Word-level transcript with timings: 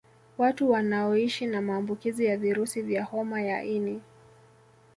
Watu 0.37 0.69
wanaoishi 0.71 1.45
na 1.45 1.61
maambukizi 1.61 2.25
ya 2.25 2.37
virusi 2.37 2.81
vya 2.81 3.03
homa 3.03 3.41
ya 3.41 3.63
ini 3.63 4.01